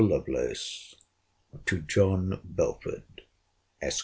LOVELACE, 0.01 0.95
TO 1.65 1.77
JOHN 1.83 2.39
BELFORD, 2.43 3.03
ESQ. 3.83 3.99